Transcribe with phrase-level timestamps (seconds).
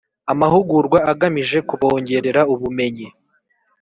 [0.31, 3.07] Amahugurwa agamije kubongerera ubumenyi;